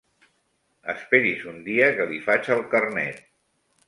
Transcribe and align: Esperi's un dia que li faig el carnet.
Esperi's 0.93 1.43
un 1.51 1.59
dia 1.67 1.89
que 1.99 2.07
li 2.13 2.21
faig 2.31 2.49
el 2.57 2.65
carnet. 2.73 3.21